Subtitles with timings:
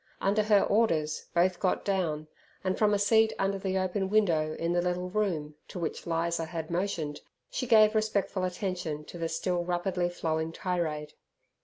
[0.19, 2.27] Under her orders both got down,
[2.63, 6.45] and from a seat under the open window in the little room to which Lizer
[6.45, 11.13] had motioned, she gave respectful attention to the still rapidly flowing tirade.